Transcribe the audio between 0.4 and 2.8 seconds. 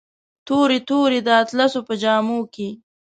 تورې، تورې د اطلسو په جامو کې